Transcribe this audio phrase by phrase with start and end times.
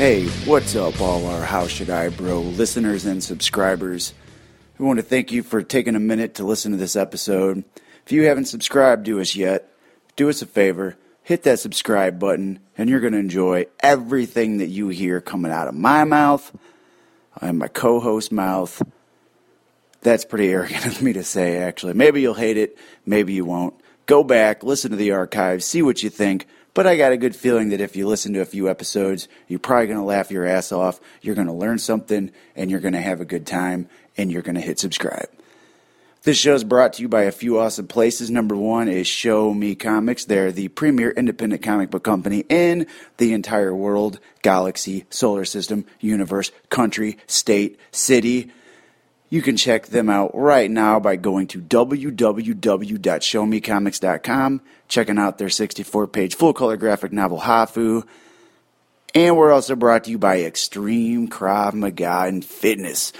[0.00, 4.14] Hey, what's up, all our How Should I Bro listeners and subscribers?
[4.78, 7.64] We want to thank you for taking a minute to listen to this episode.
[8.06, 9.70] If you haven't subscribed to us yet,
[10.16, 14.68] do us a favor, hit that subscribe button, and you're going to enjoy everything that
[14.68, 16.50] you hear coming out of my mouth
[17.38, 18.82] and my co host mouth.
[20.00, 21.92] That's pretty arrogant of me to say, actually.
[21.92, 23.78] Maybe you'll hate it, maybe you won't.
[24.06, 26.46] Go back, listen to the archives, see what you think.
[26.72, 29.58] But I got a good feeling that if you listen to a few episodes, you're
[29.58, 31.00] probably going to laugh your ass off.
[31.20, 34.42] You're going to learn something, and you're going to have a good time, and you're
[34.42, 35.28] going to hit subscribe.
[36.22, 38.30] This show is brought to you by a few awesome places.
[38.30, 40.26] Number one is Show Me Comics.
[40.26, 46.52] They're the premier independent comic book company in the entire world, galaxy, solar system, universe,
[46.68, 48.52] country, state, city.
[49.32, 56.08] You can check them out right now by going to www.showmecomics.com, checking out their 64
[56.08, 58.04] page full color graphic novel Hafu.
[59.14, 63.12] And we're also brought to you by Extreme Krav Maga and Fitness.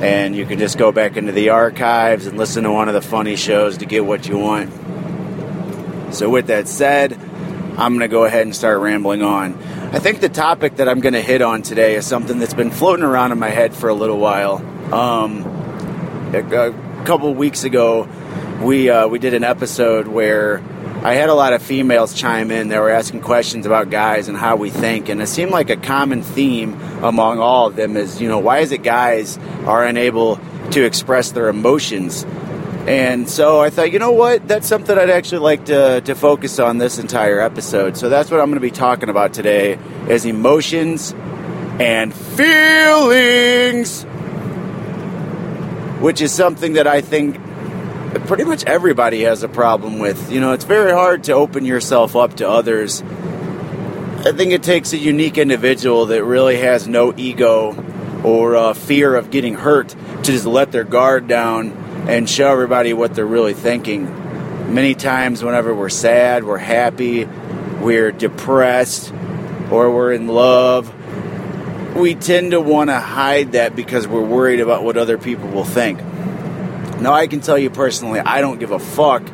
[0.00, 3.02] And you can just go back into the archives and listen to one of the
[3.02, 4.72] funny shows to get what you want.
[6.14, 9.54] So, with that said, I'm going to go ahead and start rambling on.
[9.92, 12.70] I think the topic that I'm going to hit on today is something that's been
[12.70, 14.56] floating around in my head for a little while.
[14.94, 15.44] Um,
[16.34, 18.08] a, a couple weeks ago,
[18.62, 20.62] we uh, we did an episode where
[21.02, 22.68] I had a lot of females chime in.
[22.68, 25.76] They were asking questions about guys and how we think, and it seemed like a
[25.76, 30.38] common theme among all of them is, you know, why is it guys are unable
[30.72, 32.26] to express their emotions?
[32.86, 36.58] And so I thought, you know what, that's something I'd actually like to, to focus
[36.58, 37.96] on this entire episode.
[37.96, 41.14] So that's what I'm going to be talking about today is emotions
[41.78, 44.02] and feelings,
[46.02, 47.38] which is something that I think
[48.26, 50.32] pretty much everybody has a problem with.
[50.32, 53.02] You know, it's very hard to open yourself up to others.
[53.02, 57.74] I think it takes a unique individual that really has no ego
[58.24, 61.72] or uh, fear of getting hurt to just let their guard down
[62.08, 64.04] and show everybody what they're really thinking.
[64.74, 67.24] Many times, whenever we're sad, we're happy,
[67.80, 69.12] we're depressed,
[69.70, 70.94] or we're in love,
[71.96, 75.64] we tend to want to hide that because we're worried about what other people will
[75.64, 76.00] think.
[77.00, 79.26] Now, I can tell you personally, I don't give a fuck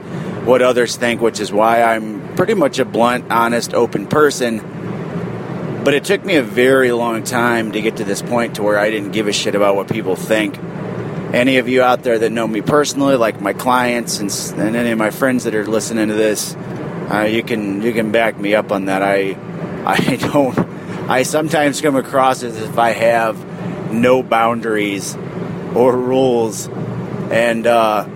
[0.47, 4.59] what others think, which is why I'm pretty much a blunt, honest, open person.
[5.84, 8.78] But it took me a very long time to get to this point to where
[8.78, 10.59] I didn't give a shit about what people think.
[11.33, 14.30] Any of you out there that know me personally, like my clients and,
[14.60, 16.54] and any of my friends that are listening to this,
[17.10, 19.03] uh, you can you can back me up on that.
[19.03, 19.36] I
[19.86, 20.59] I don't.
[21.09, 25.15] I sometimes come across as if I have no boundaries
[25.74, 26.68] or rules
[27.31, 28.07] and uh,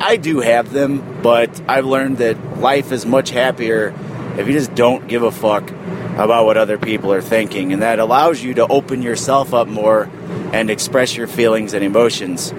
[0.00, 3.94] I do have them, but I've learned that life is much happier
[4.36, 7.72] if you just don't give a fuck about what other people are thinking.
[7.72, 10.08] And that allows you to open yourself up more
[10.52, 12.52] and express your feelings and emotions.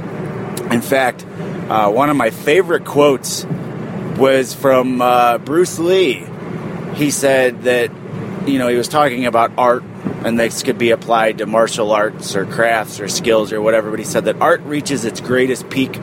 [0.72, 1.26] In fact,
[1.70, 3.46] uh, one of my favorite quotes
[4.18, 6.26] was from uh, Bruce Lee.
[6.96, 7.92] He said that,
[8.48, 9.84] you know, he was talking about art
[10.26, 13.90] and this could be applied to martial arts or crafts or skills or whatever.
[13.90, 15.96] But he said that art reaches its greatest peak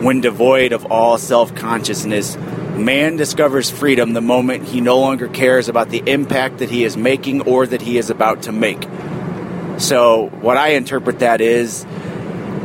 [0.00, 2.36] when devoid of all self consciousness
[2.76, 6.94] Man discovers freedom the moment he no longer cares about the impact that he is
[6.94, 8.86] making or that he is about to make.
[9.78, 11.86] So, what I interpret that is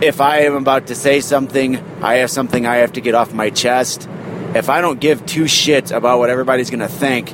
[0.02, 3.34] if I am about to say something, I have something I have to get off
[3.34, 4.10] my chest.
[4.54, 7.34] If I don't give two shits about what everybody's going to think,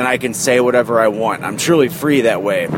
[0.00, 1.44] then I can say whatever I want.
[1.44, 2.68] I'm truly free that way.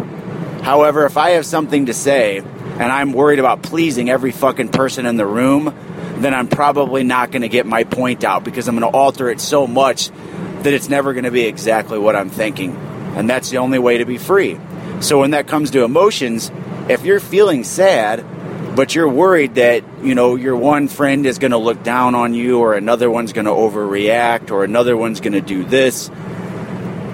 [0.63, 5.07] However, if I have something to say and I'm worried about pleasing every fucking person
[5.07, 5.73] in the room,
[6.17, 9.31] then I'm probably not going to get my point out because I'm going to alter
[9.31, 12.75] it so much that it's never going to be exactly what I'm thinking.
[13.15, 14.59] And that's the only way to be free.
[14.99, 16.51] So when that comes to emotions,
[16.89, 18.27] if you're feeling sad,
[18.75, 22.35] but you're worried that, you know, your one friend is going to look down on
[22.35, 26.11] you or another one's going to overreact or another one's going to do this,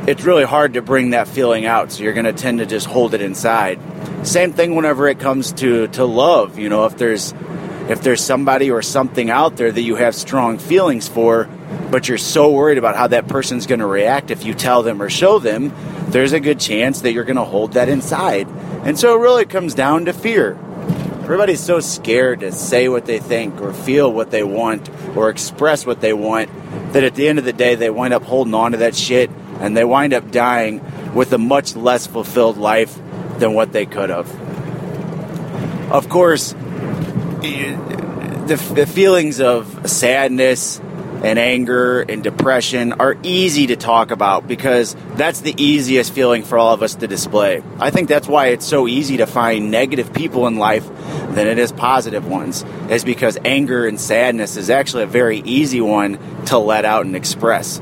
[0.09, 1.93] it's really hard to bring that feeling out.
[1.93, 3.79] So you're going to tend to just hold it inside.
[4.27, 6.59] Same thing whenever it comes to, to love.
[6.59, 7.35] You know, if there's
[7.91, 11.45] if there's somebody or something out there that you have strong feelings for,
[11.91, 15.01] but you're so worried about how that person's going to react if you tell them
[15.01, 15.73] or show them,
[16.09, 18.47] there's a good chance that you're going to hold that inside.
[18.85, 20.59] And so it really comes down to fear.
[21.23, 25.85] Everybody's so scared to say what they think or feel what they want or express
[25.85, 26.51] what they want
[26.93, 29.31] that at the end of the day they wind up holding on to that shit
[29.61, 30.83] and they wind up dying
[31.15, 32.99] with a much less fulfilled life
[33.39, 34.29] than what they could have.
[35.91, 36.53] Of course,
[37.41, 40.81] the, the feelings of sadness
[41.25, 46.59] and anger and depression are easy to talk about because that's the easiest feeling for
[46.59, 47.63] all of us to display.
[47.81, 50.87] I think that's why it's so easy to find negative people in life
[51.31, 55.81] than it is positive ones, is because anger and sadness is actually a very easy
[55.81, 57.81] one to let out and express.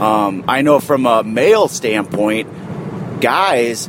[0.00, 3.88] Um, I know from a male standpoint, guys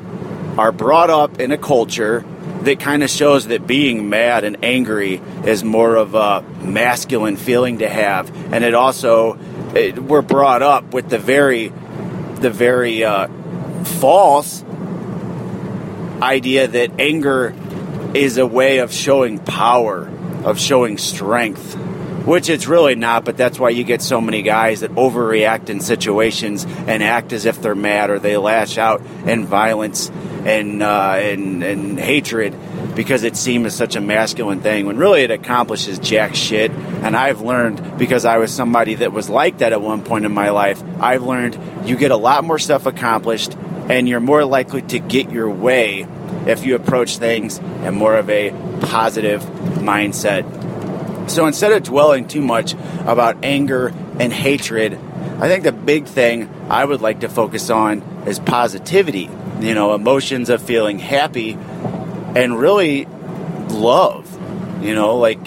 [0.57, 2.25] are brought up in a culture
[2.61, 7.79] that kind of shows that being mad and angry is more of a masculine feeling
[7.79, 9.37] to have, and it also
[9.75, 11.69] it, we're brought up with the very
[12.39, 13.27] the very uh,
[13.83, 14.63] false
[16.21, 17.53] idea that anger
[18.13, 20.09] is a way of showing power,
[20.43, 21.75] of showing strength,
[22.27, 25.79] which it's really not, but that's why you get so many guys that overreact in
[25.79, 30.09] situations and act as if they're mad or they lash out in violence
[30.43, 32.53] and, uh, and, and hatred
[32.95, 36.69] because it seems such a masculine thing when really it accomplishes jack shit.
[36.69, 40.33] And I've learned because I was somebody that was like that at one point in
[40.33, 43.55] my life, I've learned you get a lot more stuff accomplished
[43.87, 46.05] and you're more likely to get your way
[46.45, 48.51] if you approach things in more of a
[48.81, 50.56] positive mindset.
[51.27, 52.73] So instead of dwelling too much
[53.05, 54.93] about anger and hatred,
[55.39, 59.29] I think the big thing I would like to focus on is positivity.
[59.59, 61.53] You know, emotions of feeling happy
[62.35, 63.05] and really
[63.69, 64.33] love.
[64.83, 65.43] You know, like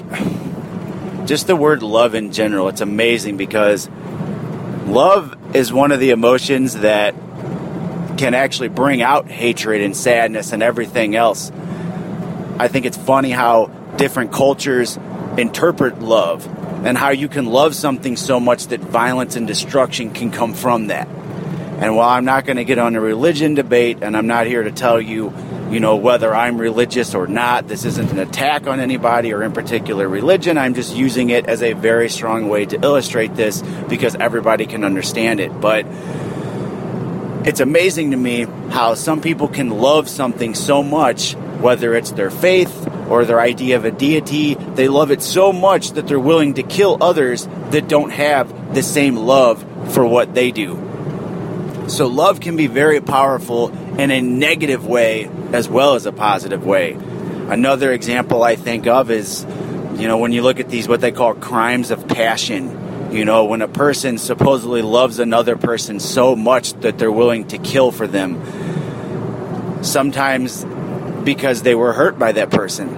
[1.27, 2.69] just the word love in general.
[2.69, 3.89] It's amazing because
[4.87, 7.15] love is one of the emotions that
[8.19, 11.51] can actually bring out hatred and sadness and everything else.
[12.59, 13.67] I think it's funny how
[13.97, 14.99] different cultures
[15.37, 16.47] interpret love
[16.85, 20.89] and how you can love something so much that violence and destruction can come from
[20.89, 21.09] that.
[21.09, 24.63] And while I'm not going to get on a religion debate and I'm not here
[24.63, 25.33] to tell you,
[25.71, 29.53] you know, whether I'm religious or not, this isn't an attack on anybody or in
[29.53, 30.59] particular religion.
[30.59, 34.85] I'm just using it as a very strong way to illustrate this because everybody can
[34.85, 35.59] understand it.
[35.61, 35.87] But
[37.47, 42.31] it's amazing to me how some people can love something so much, whether it's their
[42.31, 46.55] faith or their idea of a deity, they love it so much that they're willing
[46.55, 49.63] to kill others that don't have the same love
[49.93, 50.77] for what they do.
[51.89, 56.65] So, love can be very powerful in a negative way as well as a positive
[56.65, 56.93] way.
[56.93, 59.45] Another example I think of is,
[59.97, 62.79] you know, when you look at these, what they call crimes of passion.
[63.13, 67.59] You know, when a person supposedly loves another person so much that they're willing to
[67.59, 68.41] kill for them.
[69.83, 70.65] Sometimes
[71.25, 72.89] because they were hurt by that person.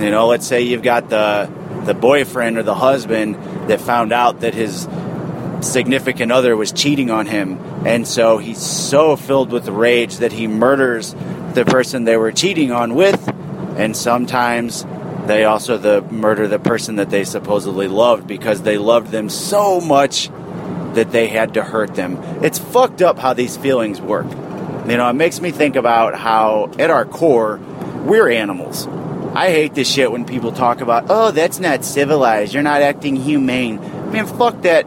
[0.00, 1.50] You know, let's say you've got the
[1.84, 3.34] the boyfriend or the husband
[3.68, 4.88] that found out that his
[5.60, 10.46] significant other was cheating on him, and so he's so filled with rage that he
[10.46, 11.14] murders
[11.54, 13.28] the person they were cheating on with,
[13.76, 14.84] and sometimes
[15.26, 19.80] they also the murder the person that they supposedly loved because they loved them so
[19.80, 20.28] much
[20.94, 22.18] that they had to hurt them.
[22.42, 24.26] It's fucked up how these feelings work.
[24.86, 27.58] You know, it makes me think about how, at our core,
[28.04, 28.86] we're animals.
[29.34, 32.52] I hate this shit when people talk about, oh, that's not civilized.
[32.52, 33.80] You're not acting humane.
[34.12, 34.86] Man, fuck that.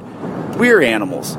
[0.58, 1.36] We're animals.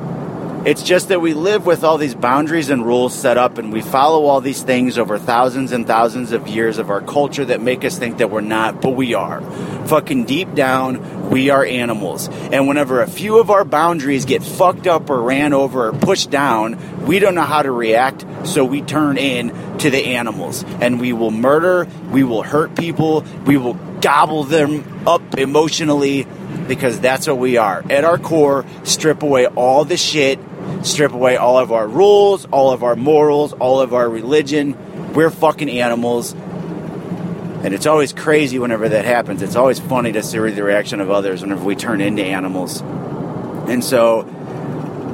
[0.64, 3.80] It's just that we live with all these boundaries and rules set up, and we
[3.80, 7.84] follow all these things over thousands and thousands of years of our culture that make
[7.84, 9.40] us think that we're not, but we are.
[9.86, 12.28] Fucking deep down, we are animals.
[12.28, 16.30] And whenever a few of our boundaries get fucked up or ran over or pushed
[16.30, 20.64] down, we don't know how to react, so we turn in to the animals.
[20.80, 26.26] And we will murder, we will hurt people, we will gobble them up emotionally
[26.66, 27.84] because that's what we are.
[27.90, 30.38] At our core, strip away all the shit,
[30.82, 35.12] strip away all of our rules, all of our morals, all of our religion.
[35.12, 36.32] We're fucking animals.
[36.32, 39.42] And it's always crazy whenever that happens.
[39.42, 42.80] It's always funny to see the reaction of others whenever we turn into animals.
[42.82, 44.20] And so,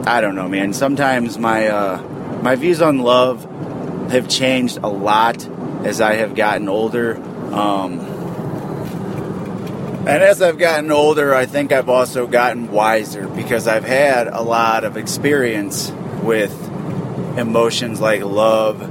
[0.07, 0.75] I don't know, man.
[0.75, 2.03] Sometimes my uh,
[2.43, 3.45] my views on love
[4.11, 5.47] have changed a lot
[5.87, 7.17] as I have gotten older.
[7.55, 8.14] Um,
[10.07, 14.43] and as I've gotten older, I think I've also gotten wiser because I've had a
[14.43, 15.91] lot of experience
[16.23, 16.53] with
[17.39, 18.83] emotions like love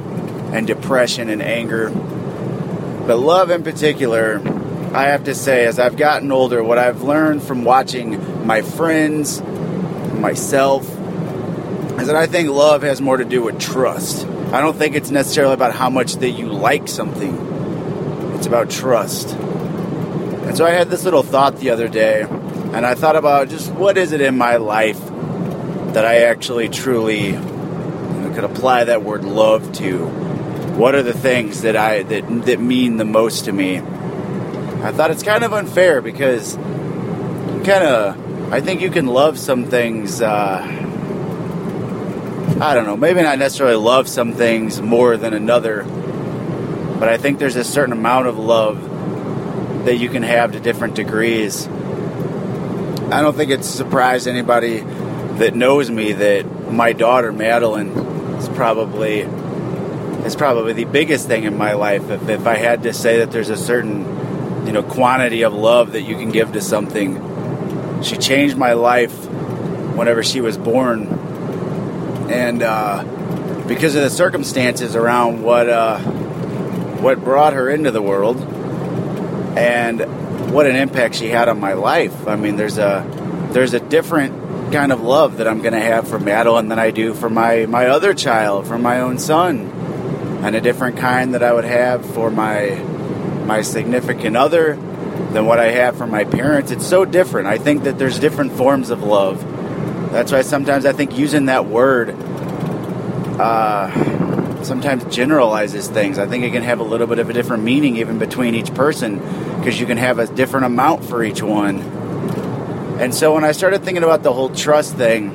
[0.54, 1.90] and depression and anger.
[1.90, 4.42] But love in particular,
[4.94, 9.40] I have to say, as I've gotten older, what I've learned from watching my friends,
[9.42, 10.84] myself,
[12.00, 14.26] is that I think love has more to do with trust.
[14.52, 17.36] I don't think it's necessarily about how much that you like something,
[18.36, 19.38] it's about trust.
[20.46, 23.72] And so I had this little thought the other day, and I thought about just
[23.72, 25.00] what is it in my life
[25.94, 27.38] that I actually truly
[28.34, 30.06] could apply that word love to.
[30.76, 33.78] What are the things that I that that mean the most to me?
[33.78, 39.66] I thought it's kind of unfair because kind of I think you can love some
[39.66, 40.22] things.
[40.22, 40.80] Uh,
[42.60, 47.40] I don't know, maybe not necessarily love some things more than another, but I think
[47.40, 48.93] there's a certain amount of love
[49.86, 51.68] that you can have to different degrees.
[51.68, 59.20] I don't think it's surprised anybody that knows me that my daughter Madeline is probably
[60.26, 62.10] is probably the biggest thing in my life.
[62.10, 65.92] If, if I had to say that there's a certain you know quantity of love
[65.94, 69.14] that you can give to something, she changed my life
[69.96, 71.08] whenever she was born,
[72.32, 73.04] and uh,
[73.68, 78.53] because of the circumstances around what uh, what brought her into the world
[79.56, 82.28] and what an impact she had on my life.
[82.28, 83.06] I mean, there's a
[83.52, 86.92] there's a different kind of love that I'm going to have for Madeline than I
[86.92, 89.70] do for my my other child, for my own son,
[90.44, 92.76] and a different kind that I would have for my
[93.46, 94.76] my significant other
[95.34, 96.72] than what I have for my parents.
[96.72, 97.48] It's so different.
[97.48, 99.44] I think that there's different forms of love.
[100.12, 102.16] That's why sometimes I think using that word
[103.40, 103.90] uh,
[104.66, 106.18] sometimes generalizes things.
[106.20, 108.74] I think it can have a little bit of a different meaning even between each
[108.74, 109.20] person
[109.58, 111.80] because you can have a different amount for each one.
[113.00, 115.32] And so when I started thinking about the whole trust thing,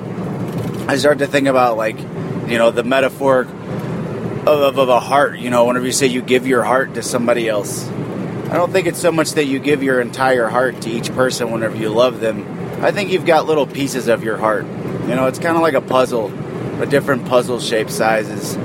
[0.89, 5.39] I started to think about like, you know, the metaphor of, of, of, a heart.
[5.39, 8.87] You know, whenever you say you give your heart to somebody else, I don't think
[8.87, 12.21] it's so much that you give your entire heart to each person whenever you love
[12.21, 12.47] them.
[12.83, 14.65] I think you've got little pieces of your heart.
[14.65, 16.31] You know, it's kind of like a puzzle,
[16.79, 18.57] but different puzzle shape sizes.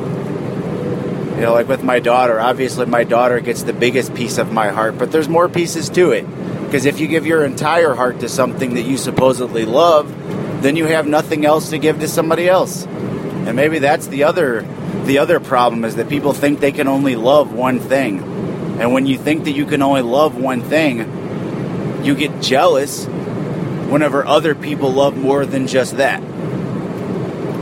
[1.43, 4.69] You know, like with my daughter, obviously my daughter gets the biggest piece of my
[4.69, 6.21] heart, but there's more pieces to it.
[6.63, 10.07] Because if you give your entire heart to something that you supposedly love,
[10.63, 12.85] then you have nothing else to give to somebody else.
[12.85, 14.61] And maybe that's the other
[15.03, 18.19] the other problem is that people think they can only love one thing.
[18.79, 24.25] And when you think that you can only love one thing, you get jealous whenever
[24.25, 26.23] other people love more than just that.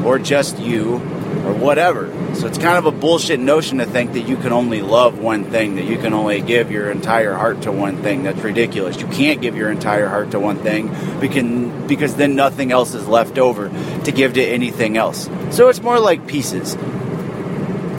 [0.05, 2.20] Or just you or whatever.
[2.33, 5.45] So it's kind of a bullshit notion to think that you can only love one
[5.45, 8.23] thing, that you can only give your entire heart to one thing.
[8.23, 8.99] That's ridiculous.
[8.99, 13.07] You can't give your entire heart to one thing because, because then nothing else is
[13.07, 15.29] left over to give to anything else.
[15.51, 16.75] So it's more like pieces.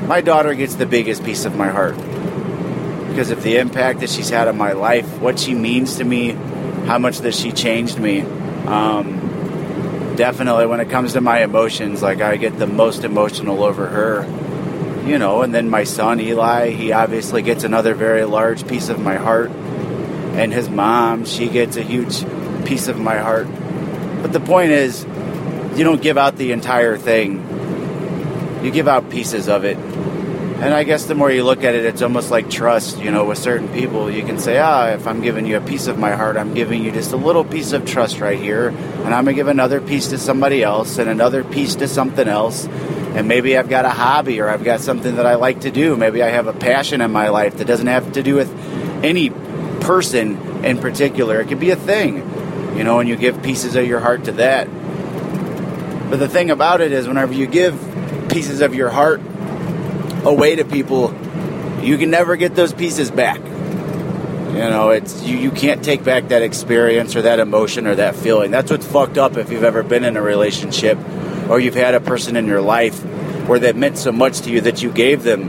[0.06, 1.96] My daughter gets the biggest piece of my heart
[3.08, 6.30] because of the impact that she's had on my life, what she means to me,
[6.86, 8.22] how much that she changed me.
[8.66, 9.21] Um,
[10.16, 14.24] definitely when it comes to my emotions, like I get the most emotional over her.
[15.06, 19.00] You know, and then my son Eli, he obviously gets another very large piece of
[19.00, 19.50] my heart.
[19.50, 22.24] And his mom, she gets a huge
[22.64, 23.48] piece of my heart.
[24.22, 25.04] But the point is,
[25.74, 27.40] you don't give out the entire thing.
[28.62, 29.76] You give out pieces of it.
[30.62, 32.98] And I guess the more you look at it, it's almost like trust.
[32.98, 35.88] You know, with certain people, you can say, ah, if I'm giving you a piece
[35.88, 38.68] of my heart, I'm giving you just a little piece of trust right here.
[38.68, 42.28] And I'm going to give another piece to somebody else and another piece to something
[42.28, 42.66] else.
[42.66, 45.96] And maybe I've got a hobby or I've got something that I like to do.
[45.96, 48.48] Maybe I have a passion in my life that doesn't have to do with
[49.04, 49.30] any
[49.80, 51.40] person in particular.
[51.40, 52.18] It could be a thing,
[52.76, 54.68] you know, and you give pieces of your heart to that.
[56.08, 59.20] But the thing about it is, whenever you give pieces of your heart
[60.24, 61.12] away to people,
[61.82, 63.40] you can never get those pieces back.
[63.40, 68.14] You know, it's you, you can't take back that experience or that emotion or that
[68.14, 68.50] feeling.
[68.50, 70.98] That's what's fucked up if you've ever been in a relationship
[71.48, 73.02] or you've had a person in your life
[73.48, 75.48] where that meant so much to you that you gave them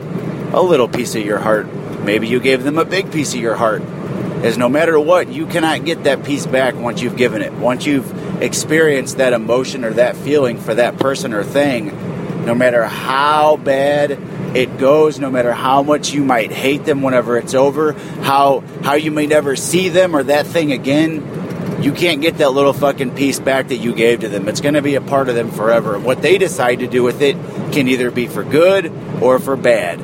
[0.53, 1.67] a little piece of your heart.
[2.03, 3.81] Maybe you gave them a big piece of your heart.
[4.43, 7.53] Is no matter what, you cannot get that piece back once you've given it.
[7.53, 12.83] Once you've experienced that emotion or that feeling for that person or thing, no matter
[12.83, 14.17] how bad
[14.55, 18.93] it goes, no matter how much you might hate them whenever it's over, how how
[18.93, 23.15] you may never see them or that thing again, you can't get that little fucking
[23.15, 24.47] piece back that you gave to them.
[24.47, 25.99] It's going to be a part of them forever.
[25.99, 27.35] What they decide to do with it
[27.73, 28.91] can either be for good
[29.21, 29.99] or for bad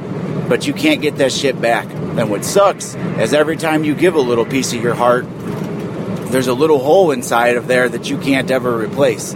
[0.49, 1.85] but you can't get that shit back.
[1.91, 5.25] And what sucks is every time you give a little piece of your heart,
[6.31, 9.35] there's a little hole inside of there that you can't ever replace.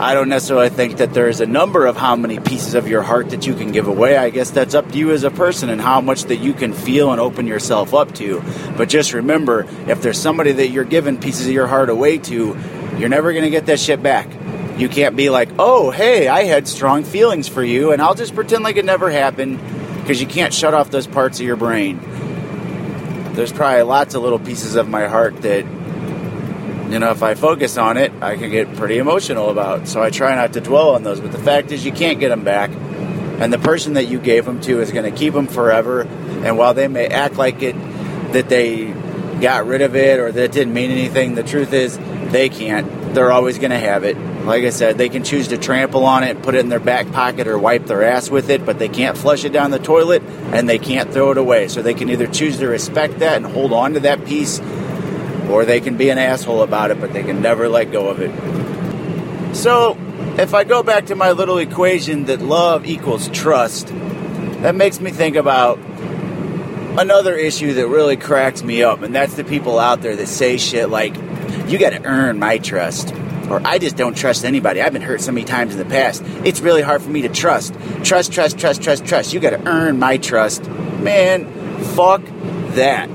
[0.00, 3.30] I don't necessarily think that there's a number of how many pieces of your heart
[3.30, 4.16] that you can give away.
[4.16, 6.72] I guess that's up to you as a person and how much that you can
[6.72, 8.42] feel and open yourself up to.
[8.78, 12.56] But just remember, if there's somebody that you're giving pieces of your heart away to,
[12.96, 14.26] you're never going to get that shit back.
[14.78, 18.34] You can't be like, oh, hey, I had strong feelings for you, and I'll just
[18.34, 19.60] pretend like it never happened
[20.00, 22.00] because you can't shut off those parts of your brain.
[23.34, 25.66] There's probably lots of little pieces of my heart that,
[26.92, 29.88] you know, if I focus on it, I can get pretty emotional about.
[29.88, 31.20] So I try not to dwell on those.
[31.20, 32.70] But the fact is, you can't get them back.
[32.70, 36.02] And the person that you gave them to is going to keep them forever.
[36.02, 37.74] And while they may act like it,
[38.32, 38.92] that they
[39.40, 41.98] got rid of it or that it didn't mean anything, the truth is
[42.30, 43.14] they can't.
[43.14, 44.16] They're always going to have it.
[44.44, 47.10] Like I said, they can choose to trample on it, put it in their back
[47.12, 50.22] pocket, or wipe their ass with it, but they can't flush it down the toilet
[50.52, 51.68] and they can't throw it away.
[51.68, 54.60] So they can either choose to respect that and hold on to that piece,
[55.50, 58.20] or they can be an asshole about it, but they can never let go of
[58.20, 59.54] it.
[59.54, 59.98] So,
[60.38, 65.10] if I go back to my little equation that love equals trust, that makes me
[65.10, 65.78] think about
[66.98, 70.56] another issue that really cracks me up, and that's the people out there that say
[70.56, 71.14] shit like,
[71.66, 73.14] you gotta earn my trust
[73.50, 74.80] or I just don't trust anybody.
[74.80, 76.22] I've been hurt so many times in the past.
[76.44, 77.74] It's really hard for me to trust.
[78.04, 79.34] Trust, trust, trust, trust, trust.
[79.34, 80.68] You got to earn my trust.
[80.68, 81.46] Man,
[81.94, 82.22] fuck
[82.74, 83.10] that.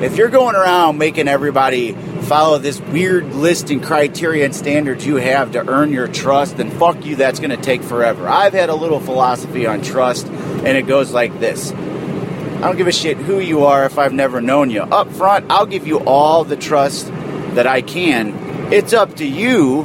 [0.00, 5.16] If you're going around making everybody follow this weird list and criteria and standards you
[5.16, 8.28] have to earn your trust, then fuck you, that's going to take forever.
[8.28, 11.72] I've had a little philosophy on trust, and it goes like this.
[11.72, 14.82] I don't give a shit who you are if I've never known you.
[14.82, 17.06] Up front, I'll give you all the trust
[17.54, 19.84] that I can it's up to you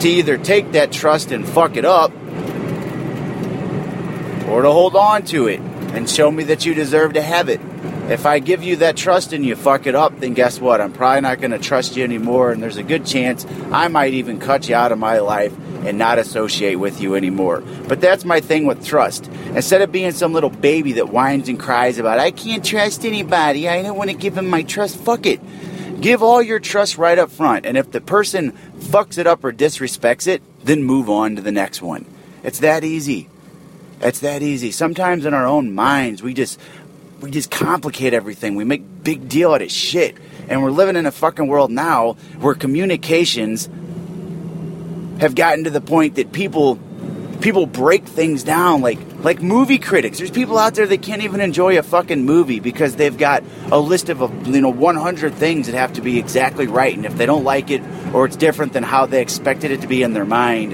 [0.00, 2.10] to either take that trust and fuck it up
[4.48, 7.60] or to hold on to it and show me that you deserve to have it.
[8.08, 10.80] If I give you that trust and you fuck it up, then guess what?
[10.80, 14.14] I'm probably not going to trust you anymore, and there's a good chance I might
[14.14, 15.52] even cut you out of my life
[15.84, 17.64] and not associate with you anymore.
[17.88, 19.26] But that's my thing with trust.
[19.54, 23.68] Instead of being some little baby that whines and cries about, I can't trust anybody,
[23.68, 25.40] I don't want to give him my trust, fuck it.
[26.00, 29.52] Give all your trust right up front, and if the person fucks it up or
[29.52, 32.06] disrespects it, then move on to the next one.
[32.44, 33.28] It's that easy.
[34.00, 34.72] It's that easy.
[34.72, 36.60] Sometimes in our own minds, we just
[37.20, 38.54] we just complicate everything.
[38.56, 40.16] We make big deal out of shit.
[40.48, 43.68] And we're living in a fucking world now where communications
[45.20, 46.78] have gotten to the point that people
[47.40, 50.18] people break things down like like movie critics.
[50.18, 53.78] There's people out there that can't even enjoy a fucking movie because they've got a
[53.78, 57.26] list of you know 100 things that have to be exactly right, and if they
[57.26, 60.24] don't like it or it's different than how they expected it to be in their
[60.24, 60.72] mind,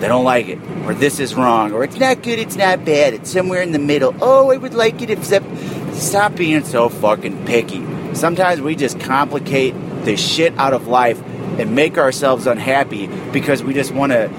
[0.00, 0.58] they don't like it.
[0.84, 3.78] Or this is wrong, or it's not good, it's not bad, it's somewhere in the
[3.78, 4.14] middle.
[4.20, 5.46] Oh, I would like it except
[5.94, 7.86] stop being so fucking picky.
[8.14, 11.22] Sometimes we just complicate the shit out of life
[11.58, 14.30] and make ourselves unhappy because we just want to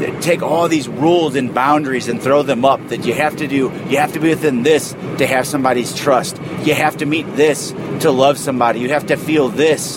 [0.00, 3.48] eh, take all these rules and boundaries and throw them up that you have to
[3.48, 7.24] do you have to be within this to have somebody's trust you have to meet
[7.34, 9.96] this to love somebody you have to feel this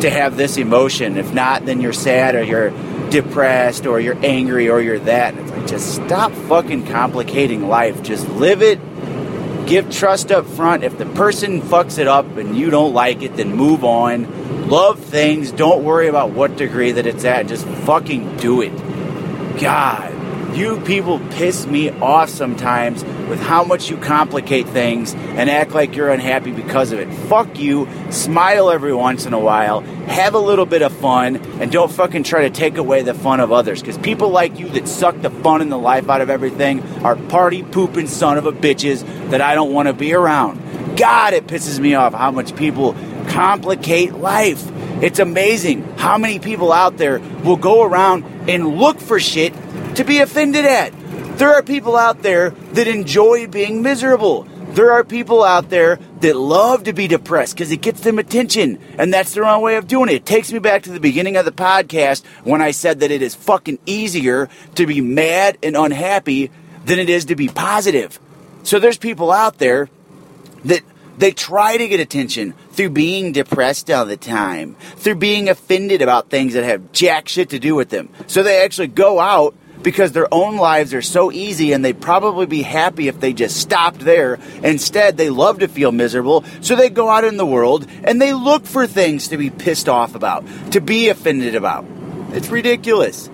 [0.00, 2.70] to have this emotion if not then you're sad or you're
[3.10, 5.36] depressed or you're angry or you're that.
[5.36, 8.02] It's like just stop fucking complicating life.
[8.02, 8.78] Just live it.
[9.66, 10.84] Give trust up front.
[10.84, 14.68] If the person fucks it up and you don't like it then move on.
[14.68, 15.50] Love things.
[15.50, 17.46] Don't worry about what degree that it's at.
[17.46, 18.76] Just fucking do it.
[19.58, 20.12] God,
[20.54, 25.94] you people piss me off sometimes with how much you complicate things and act like
[25.94, 27.12] you're unhappy because of it.
[27.28, 27.88] Fuck you.
[28.10, 29.80] Smile every once in a while.
[29.80, 33.40] Have a little bit of fun and don't fucking try to take away the fun
[33.40, 33.80] of others.
[33.80, 37.16] Because people like you that suck the fun and the life out of everything are
[37.16, 40.96] party pooping son of a bitches that I don't want to be around.
[40.96, 42.94] God, it pisses me off how much people
[43.28, 44.66] complicate life.
[45.02, 49.54] It's amazing how many people out there will go around and look for shit
[49.98, 50.92] to be offended at.
[51.38, 54.44] There are people out there that enjoy being miserable.
[54.70, 58.78] There are people out there that love to be depressed because it gets them attention,
[58.96, 60.14] and that's the wrong way of doing it.
[60.14, 63.22] It takes me back to the beginning of the podcast when I said that it
[63.22, 66.52] is fucking easier to be mad and unhappy
[66.84, 68.20] than it is to be positive.
[68.62, 69.88] So there's people out there
[70.64, 70.82] that
[71.16, 76.30] they try to get attention through being depressed all the time, through being offended about
[76.30, 78.10] things that have jack shit to do with them.
[78.28, 82.46] So they actually go out because their own lives are so easy and they'd probably
[82.46, 84.38] be happy if they just stopped there.
[84.62, 88.32] Instead, they love to feel miserable, so they go out in the world and they
[88.32, 91.84] look for things to be pissed off about, to be offended about.
[92.32, 93.28] It's ridiculous.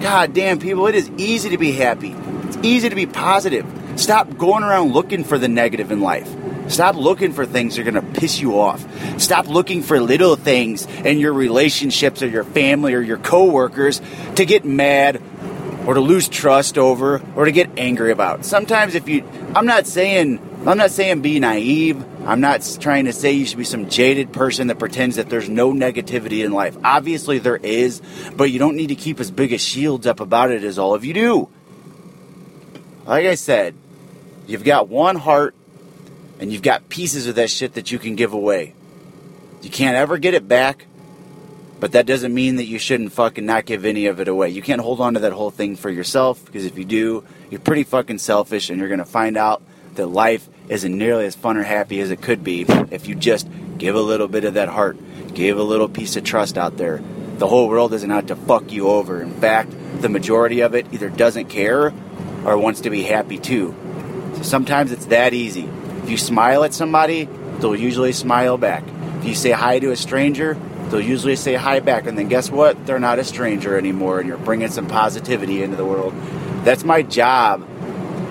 [0.00, 2.14] God damn, people, it is easy to be happy.
[2.44, 3.66] It's easy to be positive.
[3.96, 6.28] Stop going around looking for the negative in life.
[6.68, 8.84] Stop looking for things that are going to piss you off.
[9.20, 14.00] Stop looking for little things in your relationships or your family or your coworkers
[14.36, 15.20] to get mad
[15.86, 18.44] or to lose trust over or to get angry about.
[18.44, 22.04] Sometimes if you I'm not saying I'm not saying be naive.
[22.26, 25.48] I'm not trying to say you should be some jaded person that pretends that there's
[25.48, 26.76] no negativity in life.
[26.82, 28.00] Obviously there is,
[28.34, 30.94] but you don't need to keep as big a shields up about it as all
[30.94, 31.48] of you do.
[33.04, 33.74] Like I said,
[34.46, 35.54] you've got one heart
[36.40, 38.74] and you've got pieces of that shit that you can give away.
[39.60, 40.86] You can't ever get it back,
[41.84, 44.48] but that doesn't mean that you shouldn't fucking not give any of it away.
[44.48, 47.60] You can't hold on to that whole thing for yourself because if you do, you're
[47.60, 49.62] pretty fucking selfish and you're going to find out
[49.96, 53.46] that life isn't nearly as fun or happy as it could be if you just
[53.76, 54.96] give a little bit of that heart,
[55.34, 57.02] give a little piece of trust out there.
[57.36, 59.20] The whole world isn't out to fuck you over.
[59.20, 59.70] In fact,
[60.00, 61.92] the majority of it either doesn't care
[62.46, 63.74] or wants to be happy too.
[64.36, 65.68] So sometimes it's that easy.
[66.02, 68.84] If you smile at somebody, they'll usually smile back.
[69.18, 70.56] If you say hi to a stranger,
[70.94, 72.06] they'll usually say hi back.
[72.06, 72.86] And then guess what?
[72.86, 76.14] They're not a stranger anymore, and you're bringing some positivity into the world.
[76.64, 77.68] That's my job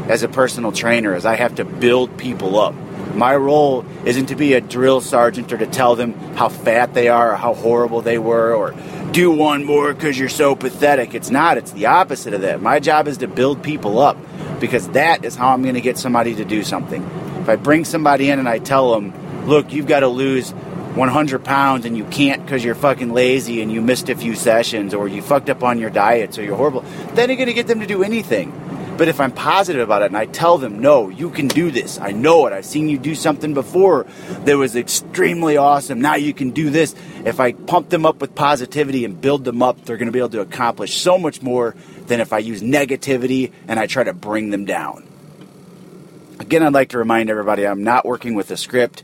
[0.07, 2.73] as a personal trainer, is I have to build people up.
[3.15, 7.09] My role isn't to be a drill sergeant or to tell them how fat they
[7.09, 8.73] are or how horrible they were or
[9.11, 11.13] do one more because you're so pathetic.
[11.13, 12.61] It's not, it's the opposite of that.
[12.61, 14.17] My job is to build people up
[14.59, 17.03] because that is how I'm going to get somebody to do something.
[17.41, 19.13] If I bring somebody in and I tell them,
[19.47, 20.53] look, you've got to lose
[20.95, 24.93] 100 pounds and you can't because you're fucking lazy and you missed a few sessions
[24.93, 26.81] or you fucked up on your diet so you're horrible,
[27.13, 28.51] then you're going to get them to do anything.
[28.95, 31.99] But if I'm positive about it and I tell them, no, you can do this.
[31.99, 32.53] I know it.
[32.53, 34.05] I've seen you do something before
[34.45, 35.99] that was extremely awesome.
[35.99, 36.93] Now you can do this.
[37.25, 40.19] If I pump them up with positivity and build them up, they're going to be
[40.19, 41.75] able to accomplish so much more
[42.05, 45.07] than if I use negativity and I try to bring them down.
[46.39, 49.03] Again, I'd like to remind everybody I'm not working with a script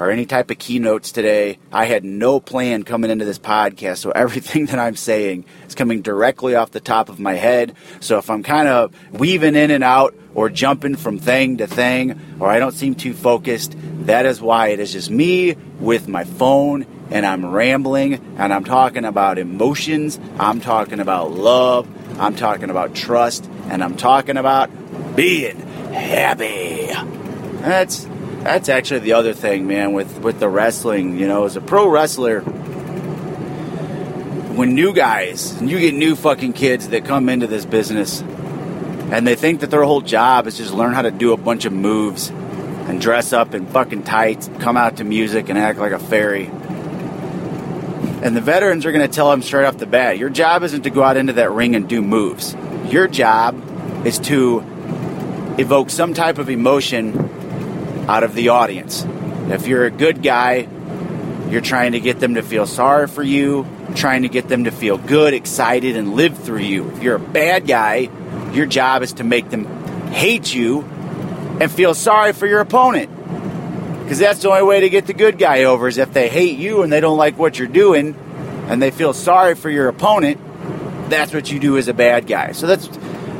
[0.00, 1.58] or any type of keynotes today.
[1.70, 6.00] I had no plan coming into this podcast, so everything that I'm saying is coming
[6.00, 7.76] directly off the top of my head.
[8.00, 12.18] So if I'm kind of weaving in and out or jumping from thing to thing,
[12.40, 16.24] or I don't seem too focused, that is why it is just me with my
[16.24, 21.86] phone and I'm rambling and I'm talking about emotions, I'm talking about love,
[22.18, 24.70] I'm talking about trust, and I'm talking about
[25.14, 25.58] being
[25.92, 26.86] happy.
[27.60, 28.06] That's
[28.42, 31.18] that's actually the other thing, man, with, with the wrestling.
[31.18, 32.40] You know, as a pro wrestler,
[34.60, 38.22] when new guys, and you get new fucking kids that come into this business
[39.10, 41.64] and they think that their whole job is just learn how to do a bunch
[41.64, 45.92] of moves and dress up in fucking tights, come out to music and act like
[45.92, 46.46] a fairy.
[48.22, 50.82] And the veterans are going to tell them straight off the bat your job isn't
[50.82, 52.54] to go out into that ring and do moves.
[52.86, 53.60] Your job
[54.06, 54.60] is to
[55.58, 57.30] evoke some type of emotion
[58.10, 59.06] out of the audience.
[59.50, 60.66] If you're a good guy,
[61.48, 64.72] you're trying to get them to feel sorry for you, trying to get them to
[64.72, 66.90] feel good, excited, and live through you.
[66.90, 68.10] If you're a bad guy,
[68.52, 69.64] your job is to make them
[70.08, 70.80] hate you
[71.60, 73.10] and feel sorry for your opponent.
[74.02, 76.58] Because that's the only way to get the good guy over is if they hate
[76.58, 78.16] you and they don't like what you're doing
[78.66, 80.40] and they feel sorry for your opponent,
[81.10, 82.50] that's what you do as a bad guy.
[82.50, 82.88] So that's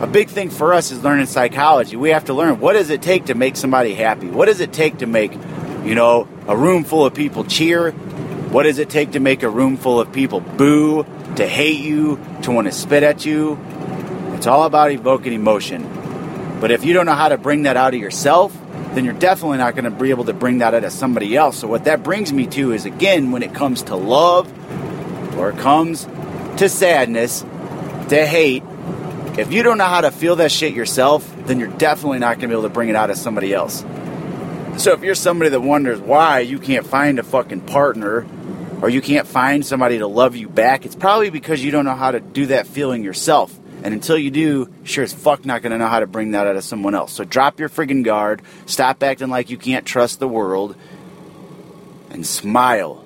[0.01, 1.95] a big thing for us is learning psychology.
[1.95, 4.29] We have to learn what does it take to make somebody happy?
[4.29, 5.33] What does it take to make,
[5.85, 7.91] you know, a room full of people cheer?
[7.91, 11.05] What does it take to make a room full of people boo,
[11.37, 13.59] to hate you, to want to spit at you?
[14.35, 16.59] It's all about evoking emotion.
[16.61, 18.59] But if you don't know how to bring that out of yourself,
[18.95, 21.59] then you're definitely not going to be able to bring that out of somebody else.
[21.59, 24.49] So what that brings me to is again when it comes to love
[25.39, 26.07] or it comes
[26.57, 27.43] to sadness,
[28.09, 28.63] to hate,
[29.41, 32.43] if you don't know how to feel that shit yourself, then you're definitely not going
[32.43, 33.81] to be able to bring it out of somebody else.
[34.77, 38.27] So if you're somebody that wonders why you can't find a fucking partner
[38.83, 41.95] or you can't find somebody to love you back, it's probably because you don't know
[41.95, 43.59] how to do that feeling yourself.
[43.83, 46.57] And until you do, sure as fuck not gonna know how to bring that out
[46.57, 47.13] of someone else.
[47.13, 50.77] So drop your friggin' guard, stop acting like you can't trust the world,
[52.11, 53.05] and smile.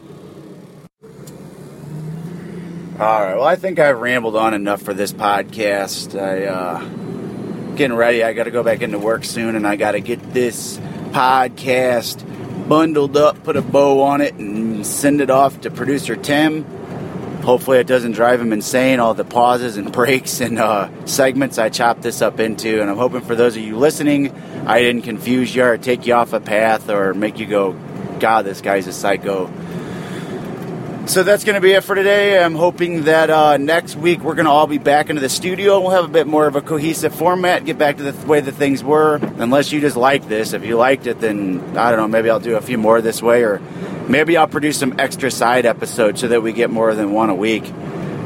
[2.95, 6.17] Alright, well, I think I've rambled on enough for this podcast.
[6.17, 8.23] I, uh, getting ready.
[8.23, 10.79] I gotta go back into work soon, and I gotta get this
[11.11, 16.63] podcast bundled up, put a bow on it, and send it off to producer Tim.
[17.43, 19.01] Hopefully, it doesn't drive him insane.
[19.01, 22.97] All the pauses and breaks and uh, segments I chopped this up into, and I'm
[22.97, 24.31] hoping for those of you listening,
[24.69, 27.73] I didn't confuse you or take you off a path or make you go,
[28.21, 29.53] "God, this guy's a psycho."
[31.07, 32.43] So that's going to be it for today.
[32.43, 35.79] I'm hoping that uh, next week we're going to all be back into the studio.
[35.79, 38.53] We'll have a bit more of a cohesive format, get back to the way that
[38.53, 39.17] things were.
[39.17, 40.55] Unless you just like this.
[40.55, 43.23] If you liked it, then I don't know, maybe I'll do a few more this
[43.23, 43.61] way, or
[44.09, 47.35] maybe I'll produce some extra side episodes so that we get more than one a
[47.35, 47.71] week.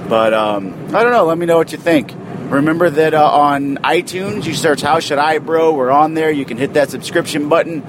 [0.08, 1.26] But um, I don't know.
[1.26, 2.14] Let me know what you think.
[2.48, 5.74] Remember that uh, on iTunes, you search How Should I Bro.
[5.74, 6.30] We're on there.
[6.30, 7.82] You can hit that subscription button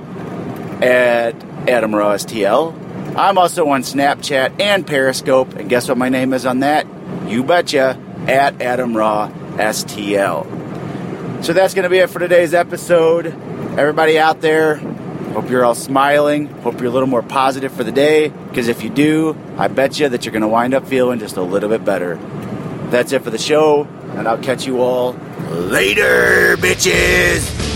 [0.81, 1.35] at
[1.67, 2.73] Adam Raw STL.
[3.17, 6.87] I'm also on Snapchat and Periscope, and guess what my name is on that?
[7.27, 11.43] You betcha, at Adam Raw STL.
[11.43, 13.27] So that's going to be it for today's episode.
[13.77, 16.47] Everybody out there, hope you're all smiling.
[16.47, 19.99] Hope you're a little more positive for the day, because if you do, I bet
[19.99, 22.15] you that you're going to wind up feeling just a little bit better.
[22.89, 25.13] That's it for the show, and I'll catch you all
[25.49, 27.68] later, bitches!